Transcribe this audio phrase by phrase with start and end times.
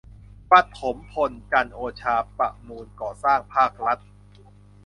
[0.51, 3.97] ปฐมพล จันทร์โอชา ประมูลก่อสร้างภาครัฐ